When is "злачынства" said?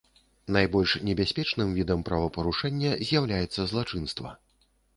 3.73-4.37